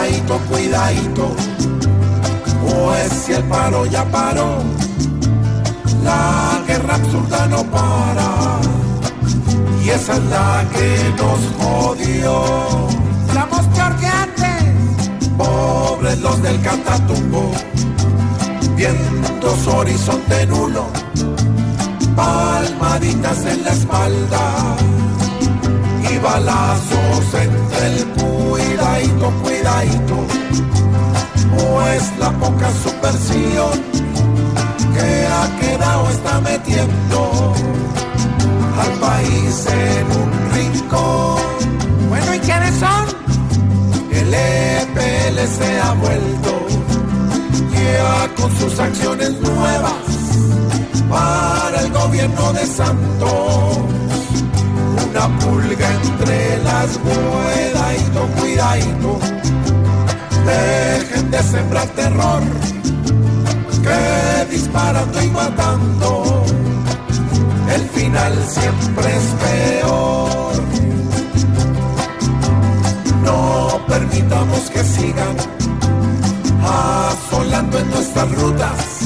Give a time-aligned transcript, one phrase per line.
[0.00, 1.28] Cuidadito, cuidadito.
[2.62, 4.58] Pues si el paro ya paró,
[6.02, 8.60] la guerra absurda no para.
[9.84, 12.44] Y esa es la que nos jodió.
[13.28, 14.64] Estamos peor que antes.
[15.36, 17.50] Pobres los del Catatumbo,
[18.76, 20.86] vientos horizonte nulo,
[22.14, 24.76] palmaditas en la espalda
[26.22, 30.16] balazos entre el cuidadito, cuidadito,
[31.56, 33.82] pues la poca subversión
[34.94, 37.54] que ha quedado está metiendo
[38.82, 42.08] al país en un rincón.
[42.08, 43.06] Bueno, ¿y quiénes son?
[44.10, 46.66] El EPL se ha vuelto
[47.72, 49.92] ya con sus acciones nuevas
[51.08, 53.79] para el gobierno de Santos
[56.90, 59.18] las cuidadito, cuidadito.
[60.46, 62.42] Dejen de sembrar terror,
[63.82, 66.44] que disparando y matando,
[67.74, 70.52] el final siempre es peor.
[73.24, 75.36] No permitamos que sigan
[76.62, 79.00] asolando en nuestras rutas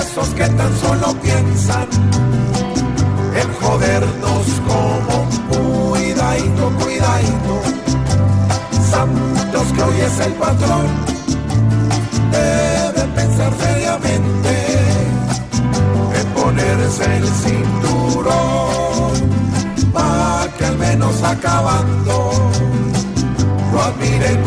[0.00, 1.88] esos que tan solo piensan
[9.82, 10.86] hoy es el patrón,
[12.30, 14.52] deben pensar seriamente
[16.18, 18.32] en ponerse el cinturón,
[19.92, 22.30] para que al menos acabando
[23.72, 24.39] lo admiren